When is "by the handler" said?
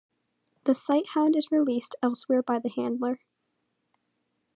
2.41-3.19